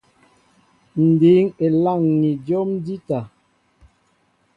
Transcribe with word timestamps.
Ǹ 1.03 1.05
dǐŋ 1.19 1.45
elâŋ̀i 1.65 2.31
jǒm 2.45 2.67
njíta. 2.77 3.19